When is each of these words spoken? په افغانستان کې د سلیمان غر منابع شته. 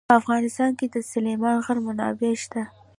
په 0.09 0.13
افغانستان 0.21 0.71
کې 0.79 0.85
د 0.89 0.95
سلیمان 1.11 1.57
غر 1.65 1.77
منابع 1.87 2.31
شته. 2.43 2.63